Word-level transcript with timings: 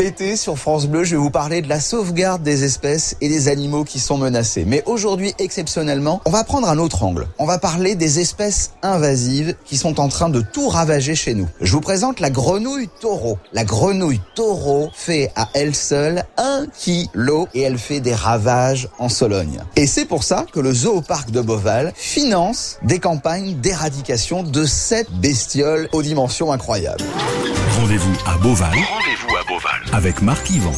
l'été, 0.00 0.36
sur 0.36 0.56
France 0.56 0.86
Bleu, 0.86 1.04
je 1.04 1.10
vais 1.10 1.20
vous 1.20 1.30
parler 1.30 1.60
de 1.60 1.68
la 1.68 1.78
sauvegarde 1.78 2.42
des 2.42 2.64
espèces 2.64 3.16
et 3.20 3.28
des 3.28 3.48
animaux 3.48 3.84
qui 3.84 4.00
sont 4.00 4.16
menacés. 4.16 4.64
Mais 4.66 4.82
aujourd'hui, 4.86 5.34
exceptionnellement, 5.38 6.22
on 6.24 6.30
va 6.30 6.42
prendre 6.42 6.70
un 6.70 6.78
autre 6.78 7.02
angle. 7.02 7.26
On 7.38 7.44
va 7.44 7.58
parler 7.58 7.96
des 7.96 8.18
espèces 8.18 8.70
invasives 8.82 9.54
qui 9.66 9.76
sont 9.76 10.00
en 10.00 10.08
train 10.08 10.30
de 10.30 10.40
tout 10.40 10.70
ravager 10.70 11.14
chez 11.14 11.34
nous. 11.34 11.48
Je 11.60 11.72
vous 11.72 11.82
présente 11.82 12.18
la 12.20 12.30
grenouille 12.30 12.88
taureau. 13.00 13.36
La 13.52 13.64
grenouille 13.64 14.22
taureau 14.34 14.88
fait 14.94 15.32
à 15.36 15.50
elle 15.52 15.74
seule 15.74 16.24
un 16.38 16.64
kilo 16.74 17.46
et 17.52 17.60
elle 17.60 17.78
fait 17.78 18.00
des 18.00 18.14
ravages 18.14 18.88
en 18.98 19.10
Sologne. 19.10 19.60
Et 19.76 19.86
c'est 19.86 20.06
pour 20.06 20.24
ça 20.24 20.46
que 20.50 20.60
le 20.60 20.72
zooparc 20.72 21.30
de 21.30 21.42
Beauval 21.42 21.92
finance 21.94 22.78
des 22.82 23.00
campagnes 23.00 23.60
d'éradication 23.60 24.44
de 24.44 24.64
cette 24.64 25.10
bestiole 25.12 25.90
aux 25.92 26.02
dimensions 26.02 26.52
incroyables. 26.52 27.04
Rendez-vous 27.90 28.18
à 28.24 28.38
Beauval. 28.38 28.68
Rendez-vous 28.68 29.36
à 29.36 29.42
Beauval 29.48 29.82
avec 29.92 30.22
Marc 30.22 30.48
Yvan. 30.48 30.70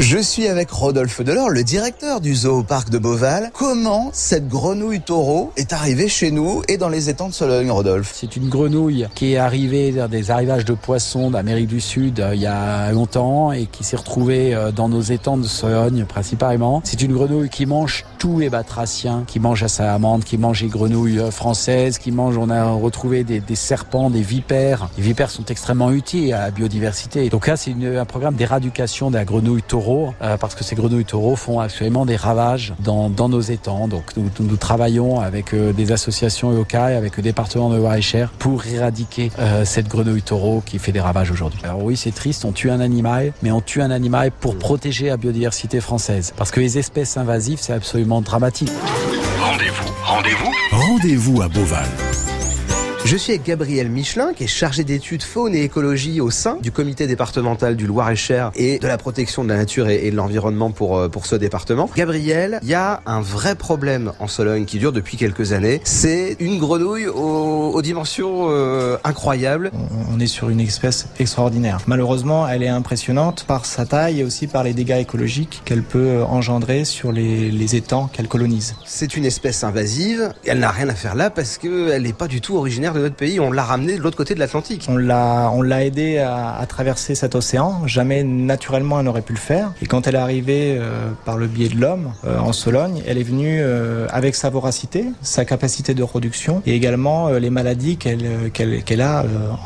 Je 0.00 0.16
suis 0.16 0.48
avec 0.48 0.70
Rodolphe 0.70 1.20
Delors, 1.20 1.50
le 1.50 1.62
directeur 1.62 2.22
du 2.22 2.34
zooparc 2.34 2.88
de 2.88 2.96
Beauval. 2.96 3.50
Comment 3.52 4.08
cette 4.14 4.48
grenouille 4.48 5.02
taureau 5.02 5.52
est 5.58 5.74
arrivée 5.74 6.08
chez 6.08 6.30
nous 6.30 6.62
et 6.68 6.78
dans 6.78 6.88
les 6.88 7.10
étangs 7.10 7.28
de 7.28 7.34
Sologne, 7.34 7.70
Rodolphe? 7.70 8.12
C'est 8.14 8.34
une 8.34 8.48
grenouille 8.48 9.06
qui 9.14 9.34
est 9.34 9.36
arrivée 9.36 9.92
dans 9.92 10.08
des 10.08 10.30
arrivages 10.30 10.64
de 10.64 10.72
poissons 10.72 11.30
d'Amérique 11.30 11.66
du 11.66 11.82
Sud 11.82 12.18
euh, 12.20 12.34
il 12.34 12.40
y 12.40 12.46
a 12.46 12.90
longtemps 12.92 13.52
et 13.52 13.66
qui 13.66 13.84
s'est 13.84 13.96
retrouvée 13.96 14.54
euh, 14.54 14.72
dans 14.72 14.88
nos 14.88 15.02
étangs 15.02 15.36
de 15.36 15.46
Sologne 15.46 16.06
principalement. 16.06 16.80
C'est 16.82 17.02
une 17.02 17.12
grenouille 17.12 17.50
qui 17.50 17.66
mange 17.66 18.06
tous 18.18 18.38
les 18.38 18.48
batraciens, 18.48 19.24
qui 19.26 19.38
mange 19.38 19.62
à 19.62 19.68
sa 19.68 19.92
amande, 19.92 20.24
qui 20.24 20.38
mange 20.38 20.62
les 20.62 20.68
grenouilles 20.68 21.20
euh, 21.20 21.30
françaises, 21.30 21.98
qui 21.98 22.10
mange, 22.10 22.38
on 22.38 22.48
a 22.48 22.70
retrouvé 22.70 23.22
des, 23.22 23.40
des 23.40 23.54
serpents, 23.54 24.08
des 24.08 24.22
vipères. 24.22 24.88
Les 24.96 25.02
vipères 25.02 25.30
sont 25.30 25.44
extrêmement 25.44 25.90
utiles 25.90 26.32
à 26.32 26.40
la 26.40 26.50
biodiversité. 26.50 27.28
Donc 27.28 27.46
là, 27.46 27.58
c'est 27.58 27.74
un 27.98 28.06
programme 28.06 28.36
d'éradication 28.36 29.10
de 29.10 29.16
la 29.16 29.26
grenouille 29.26 29.62
taureau 29.62 29.89
euh, 30.22 30.36
parce 30.36 30.54
que 30.54 30.64
ces 30.64 30.74
grenouilles 30.74 31.04
taureaux 31.04 31.36
font 31.36 31.60
actuellement 31.60 32.06
des 32.06 32.16
ravages 32.16 32.74
dans, 32.78 33.10
dans 33.10 33.28
nos 33.28 33.40
étangs. 33.40 33.88
Donc 33.88 34.16
nous, 34.16 34.30
nous 34.40 34.56
travaillons 34.56 35.20
avec 35.20 35.52
euh, 35.52 35.72
des 35.72 35.92
associations 35.92 36.50
locales, 36.50 36.94
avec 36.94 37.16
le 37.16 37.22
département 37.22 37.70
de 37.70 37.76
Loire-et-Cher 37.76 38.30
pour 38.38 38.66
éradiquer 38.66 39.30
euh, 39.38 39.64
cette 39.64 39.88
grenouille 39.88 40.22
taureau 40.22 40.62
qui 40.64 40.78
fait 40.78 40.92
des 40.92 41.00
ravages 41.00 41.30
aujourd'hui. 41.30 41.60
Alors 41.64 41.82
oui, 41.82 41.96
c'est 41.96 42.14
triste, 42.14 42.44
on 42.44 42.52
tue 42.52 42.70
un 42.70 42.80
animal, 42.80 43.32
mais 43.42 43.50
on 43.50 43.60
tue 43.60 43.82
un 43.82 43.90
animal 43.90 44.30
pour 44.30 44.56
protéger 44.56 45.06
la 45.08 45.16
biodiversité 45.16 45.80
française. 45.80 46.32
Parce 46.36 46.50
que 46.50 46.60
les 46.60 46.78
espèces 46.78 47.16
invasives, 47.16 47.58
c'est 47.60 47.72
absolument 47.72 48.20
dramatique. 48.20 48.70
Rendez-vous, 49.40 49.92
rendez-vous, 50.04 50.52
rendez-vous 50.72 51.42
à 51.42 51.48
Beauval. 51.48 52.09
Je 53.02 53.16
suis 53.16 53.32
avec 53.32 53.44
Gabriel 53.44 53.88
Michelin, 53.88 54.34
qui 54.34 54.44
est 54.44 54.46
chargé 54.46 54.84
d'études 54.84 55.22
faune 55.22 55.54
et 55.54 55.64
écologie 55.64 56.20
au 56.20 56.30
sein 56.30 56.58
du 56.62 56.70
comité 56.70 57.06
départemental 57.06 57.74
du 57.74 57.86
Loir-et-Cher 57.86 58.52
et 58.54 58.78
de 58.78 58.86
la 58.86 58.98
protection 58.98 59.42
de 59.42 59.48
la 59.48 59.56
nature 59.56 59.88
et, 59.88 60.10
de 60.10 60.16
l'environnement 60.16 60.70
pour, 60.70 60.98
euh, 60.98 61.08
pour 61.08 61.26
ce 61.26 61.34
département. 61.34 61.90
Gabriel, 61.96 62.60
il 62.62 62.68
y 62.68 62.74
a 62.74 63.00
un 63.06 63.20
vrai 63.20 63.56
problème 63.56 64.12
en 64.20 64.28
Sologne 64.28 64.64
qui 64.64 64.78
dure 64.78 64.92
depuis 64.92 65.16
quelques 65.16 65.52
années. 65.52 65.80
C'est 65.82 66.36
une 66.38 66.58
grenouille 66.58 67.08
aux, 67.08 67.70
aux 67.72 67.82
dimensions 67.82 68.48
euh, 68.50 68.96
incroyables. 69.02 69.72
On 70.12 70.20
est 70.20 70.26
sur 70.26 70.50
une 70.50 70.60
espèce 70.60 71.08
extraordinaire. 71.18 71.78
Malheureusement, 71.86 72.46
elle 72.46 72.62
est 72.62 72.68
impressionnante 72.68 73.44
par 73.44 73.64
sa 73.64 73.86
taille 73.86 74.20
et 74.20 74.24
aussi 74.24 74.46
par 74.46 74.62
les 74.62 74.74
dégâts 74.74 75.00
écologiques 75.00 75.62
qu'elle 75.64 75.82
peut 75.82 76.22
engendrer 76.22 76.84
sur 76.84 77.12
les, 77.12 77.50
les 77.50 77.76
étangs 77.76 78.08
qu'elle 78.12 78.28
colonise. 78.28 78.76
C'est 78.84 79.16
une 79.16 79.24
espèce 79.24 79.64
invasive. 79.64 80.32
Elle 80.44 80.60
n'a 80.60 80.70
rien 80.70 80.88
à 80.88 80.94
faire 80.94 81.14
là 81.14 81.30
parce 81.30 81.58
qu'elle 81.58 82.02
n'est 82.02 82.12
pas 82.12 82.28
du 82.28 82.40
tout 82.40 82.56
originaire 82.56 82.89
de 82.94 83.00
notre 83.00 83.16
pays. 83.16 83.40
On 83.40 83.52
l'a 83.52 83.64
ramenée 83.64 83.96
de 83.96 84.02
l'autre 84.02 84.16
côté 84.16 84.34
de 84.34 84.40
l'Atlantique. 84.40 84.86
On 84.88 84.96
l'a, 84.96 85.50
on 85.52 85.62
l'a 85.62 85.84
aidé 85.84 86.18
à, 86.18 86.56
à, 86.56 86.66
traverser 86.66 87.14
cet 87.14 87.34
océan. 87.34 87.86
Jamais 87.86 88.22
naturellement 88.24 88.98
elle 88.98 89.06
n'aurait 89.06 89.22
pu 89.22 89.32
le 89.32 89.38
faire. 89.38 89.72
Et 89.82 89.86
quand 89.86 90.06
elle 90.06 90.14
est 90.14 90.18
arrivée 90.18 90.76
euh, 90.78 91.10
par 91.24 91.36
le 91.36 91.46
biais 91.46 91.68
de 91.68 91.80
l'homme 91.80 92.12
euh, 92.24 92.38
en 92.38 92.52
Sologne, 92.52 93.02
elle 93.06 93.18
est 93.18 93.22
venue 93.22 93.60
euh, 93.60 94.06
avec 94.10 94.34
sa 94.34 94.50
voracité, 94.50 95.04
sa 95.22 95.44
capacité 95.44 95.94
de 95.94 96.02
reproduction 96.02 96.62
et 96.66 96.74
également 96.74 97.30
les 97.30 97.50
maladies 97.50 97.96
qu'elle, 97.96 98.50
qu'elle, 98.52 98.82
qu'elle 98.82 99.00
a 99.00 99.24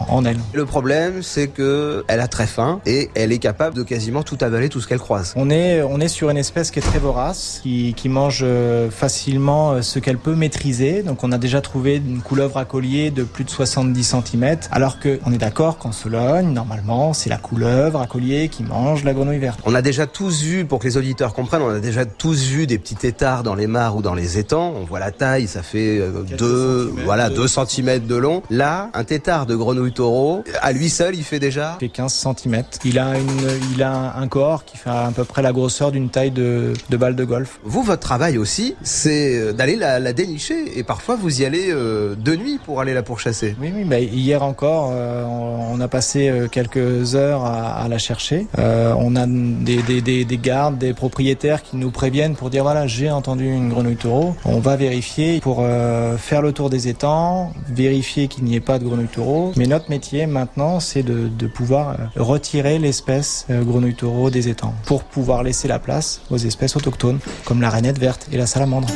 en 0.09 0.25
elle. 0.25 0.39
Le 0.53 0.67
problème, 0.67 1.23
c'est 1.23 1.49
que 1.49 2.05
elle 2.09 2.21
a 2.21 2.29
très 2.29 2.47
faim 2.47 2.81
et 2.87 3.11
elle 3.15 3.33
est 3.33 3.39
capable 3.39 3.77
de 3.77 3.83
quasiment 3.83 4.23
tout 4.23 4.39
avaler, 4.41 4.69
tout 4.69 4.81
ce 4.81 4.89
qu'elle 4.89 4.99
croise. 4.99 5.33
On 5.37 5.51
est, 5.51 5.83
on 5.83 6.01
est 6.01 6.09
sur 6.09 6.31
une 6.31 6.37
espèce 6.37 6.71
qui 6.71 6.79
est 6.79 6.83
très 6.83 6.99
vorace, 6.99 7.61
qui, 7.63 7.95
qui 7.95 8.09
mange 8.09 8.45
facilement 8.91 9.83
ce 9.83 9.99
qu'elle 9.99 10.19
peut 10.19 10.35
maîtriser. 10.35 11.03
Donc 11.03 11.25
on 11.25 11.33
a 11.33 11.39
déjà 11.39 11.61
trouvé 11.61 11.97
une 11.97 12.21
couleuvre 12.21 12.59
à 12.59 12.65
collier 12.65 13.11
de 13.15 13.23
plus 13.23 13.45
de 13.45 13.51
70 13.51 14.05
cm, 14.05 14.57
alors 14.71 14.99
que 14.99 15.21
on 15.25 15.33
est 15.33 15.39
d'accord 15.39 15.79
qu'en 15.79 15.93
Sologne, 15.93 16.53
normalement, 16.53 17.13
c'est 17.13 17.31
la 17.31 17.39
couleuvre 17.39 18.01
à 18.01 18.07
collier 18.07 18.49
qui 18.49 18.63
mange 18.63 19.05
la 19.05 19.15
grenouille 19.15 19.39
verte. 19.39 19.61
On 19.65 19.75
a 19.75 19.83
déjà 19.83 20.07
tous 20.07 20.43
vu, 20.43 20.65
pour 20.65 20.79
que 20.79 20.87
les 20.87 20.97
auditeurs 20.97 21.33
comprennent, 21.35 21.63
on 21.63 21.71
a 21.71 21.81
déjà 21.81 22.05
tous 22.05 22.45
vu 22.45 22.67
des 22.67 22.79
petits 22.79 22.97
têtards 22.97 23.43
dans 23.43 23.55
les 23.55 23.67
mares 23.67 23.97
ou 23.97 24.03
dans 24.03 24.15
les 24.15 24.39
étangs. 24.39 24.75
On 24.77 24.85
voit 24.85 24.99
la 24.99 25.13
taille, 25.13 25.47
ça 25.47 25.63
fait 25.63 26.03
2 26.39 26.95
voilà, 27.05 27.31
2 27.31 27.47
cm 27.49 28.07
de 28.07 28.17
long. 28.17 28.43
Là, 28.51 28.91
un 28.95 29.05
tétard 29.05 29.47
de 29.47 29.55
grenouille 29.55 29.93
taureau, 29.93 30.45
à 30.61 30.73
lui 30.73 30.91
seul, 30.91 31.15
il 31.15 31.25
fait 31.25 31.39
déjà 31.39 31.77
Il 31.81 31.87
fait 31.87 31.93
15 31.93 32.13
cm. 32.13 32.63
Il 32.85 32.99
a 32.99 33.19
une, 33.19 33.51
il 33.75 33.83
a 33.83 34.17
un 34.17 34.29
corps 34.29 34.65
qui 34.65 34.77
fait 34.77 34.91
à 34.91 35.11
peu 35.15 35.25
près 35.25 35.43
la 35.43 35.53
grosseur 35.53 35.93
d'une 35.93 36.11
taille 36.11 36.31
de, 36.31 36.73
de 36.91 36.97
balle 36.97 37.17
de 37.17 37.25
golf. 37.25 37.61
Vous, 37.65 37.83
votre 37.83 38.03
travail 38.03 38.39
aussi, 38.39 38.75
c'est 38.83 39.53
d'aller 39.53 39.77
la, 39.77 40.01
la, 40.01 40.13
dénicher. 40.13 40.79
Et 40.79 40.83
parfois, 40.83 41.17
vous 41.17 41.41
y 41.41 41.45
allez 41.45 41.69
euh, 41.71 42.15
de 42.15 42.37
nuit 42.37 42.59
pour 42.65 42.81
aller 42.81 42.95
la 42.95 43.03
pourchasser. 43.05 43.57
Oui, 43.61 43.73
oui. 43.75 43.85
Bah, 43.85 44.01
hier 44.01 44.43
encore, 44.43 44.91
euh, 44.93 45.25
on 45.25 45.81
a 45.81 45.89
passé 45.89 46.33
quelques 46.51 47.15
heures 47.15 47.45
à, 47.45 47.85
à 47.85 47.89
la 47.89 47.99
chercher. 47.99 48.47
Euh, 48.59 48.95
on 48.99 49.17
a 49.17 49.27
des, 49.27 49.83
des, 49.83 50.01
des, 50.01 50.25
des, 50.25 50.39
gardes, 50.39 50.79
des 50.79 50.95
propriétaires 50.95 51.63
qui 51.63 51.77
nous 51.77 51.91
préviennent 51.91 52.35
pour 52.35 52.51
dire 52.51 52.63
voilà, 52.63 52.87
j'ai 52.87 53.11
entendu 53.11 53.47
une 53.47 53.69
grenouille 53.69 53.97
taureau. 53.97 54.35
On 54.45 54.59
va 54.59 54.77
vérifier 54.77 55.41
pour 55.41 55.59
euh, 55.61 56.17
faire 56.17 56.43
le 56.43 56.53
tour 56.53 56.71
des 56.71 56.89
étangs, 56.89 57.53
vérifier 57.69 58.29
qu'il 58.29 58.45
n'y 58.45 58.57
ait 58.57 58.61
pas 58.61 58.79
de 58.79 58.85
grenouille 58.85 59.07
taureau. 59.07 59.53
Mais 59.57 59.67
notre 59.67 59.91
métier 59.91 60.27
maintenant, 60.27 60.81
c'est 60.81 61.03
de, 61.03 61.29
de, 61.29 61.47
pouvoir 61.47 61.91
euh, 61.91 61.95
retirer 62.17 62.79
l'espèce 62.79 63.47
grenouille 63.51 63.95
taureau 63.95 64.31
des 64.31 64.49
étangs 64.49 64.75
pour 64.87 65.05
pouvoir 65.05 65.43
laisser 65.43 65.69
la 65.69 65.79
place 65.79 66.23
aux 66.31 66.39
espèces 66.39 66.77
autochtones 66.77 67.19
comme 67.45 67.61
la 67.61 67.71
rainette 67.71 67.99
verte 67.99 68.29
et 68.33 68.37
la 68.37 68.47
salamandre. 68.47 68.89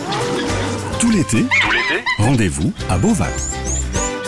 Tout 0.98 1.10
l'été, 1.10 1.38
tout 1.42 1.70
l'été, 1.70 2.04
rendez-vous 2.18 2.72
à 2.88 2.98
Beauval. 2.98 3.30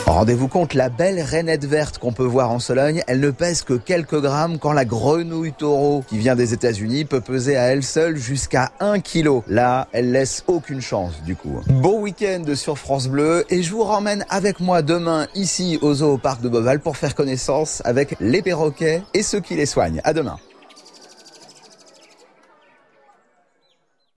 Rendez-vous 0.06 0.48
compte, 0.48 0.74
la 0.74 0.88
belle 0.88 1.20
rainette 1.20 1.64
verte 1.64 1.98
qu'on 1.98 2.12
peut 2.12 2.24
voir 2.24 2.50
en 2.50 2.58
Sologne, 2.58 3.02
elle 3.06 3.20
ne 3.20 3.30
pèse 3.30 3.62
que 3.62 3.74
quelques 3.74 4.20
grammes 4.20 4.58
quand 4.58 4.72
la 4.72 4.84
grenouille 4.84 5.52
taureau 5.52 6.04
qui 6.08 6.18
vient 6.18 6.34
des 6.36 6.52
États-Unis 6.52 7.04
peut 7.04 7.20
peser 7.20 7.56
à 7.56 7.68
elle 7.68 7.82
seule 7.82 8.16
jusqu'à 8.16 8.72
1 8.80 9.00
kg. 9.00 9.42
Là, 9.46 9.88
elle 9.92 10.12
laisse 10.12 10.44
aucune 10.46 10.80
chance 10.80 11.22
du 11.24 11.36
coup. 11.36 11.60
Bon 11.68 12.00
week-end 12.00 12.44
sur 12.54 12.76
France 12.76 13.08
Bleu 13.08 13.44
et 13.50 13.62
je 13.62 13.70
vous 13.70 13.84
ramène 13.84 14.24
avec 14.28 14.60
moi 14.60 14.82
demain 14.82 15.26
ici 15.34 15.78
au 15.80 15.94
zoo 15.94 16.14
au 16.14 16.18
parc 16.18 16.42
de 16.42 16.48
Beauval 16.48 16.80
pour 16.80 16.96
faire 16.96 17.14
connaissance 17.14 17.80
avec 17.84 18.16
les 18.20 18.42
perroquets 18.42 19.02
et 19.14 19.22
ceux 19.22 19.40
qui 19.40 19.54
les 19.54 19.66
soignent. 19.66 20.00
À 20.04 20.12
demain. 20.12 20.38